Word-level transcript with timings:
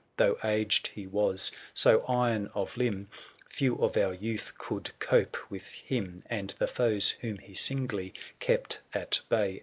'& 0.11 0.17
Though 0.17 0.39
aged 0.43 0.87
he 0.87 1.05
was, 1.05 1.51
so 1.75 2.03
iron 2.07 2.47
of 2.55 2.75
limb, 2.75 3.07
Few 3.49 3.75
of 3.75 3.95
our 3.97 4.15
youth 4.15 4.51
could 4.57 4.89
cope 4.97 5.37
with 5.51 5.69
him; 5.73 6.23
And 6.25 6.55
the 6.57 6.65
foes, 6.65 7.11
whom 7.21 7.37
he 7.37 7.53
singly 7.53 8.15
kept 8.39 8.81
at 8.95 9.19
bay. 9.29 9.59